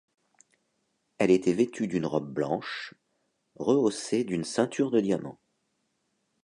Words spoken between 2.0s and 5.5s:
robe blanche, rehaussée d’une ceinture de diamants.